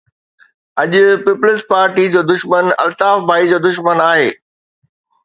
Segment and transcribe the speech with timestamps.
[0.81, 0.91] اڄ
[1.25, 4.29] peoples party جو دشمن الطاف ڀائي جو دشمن آهي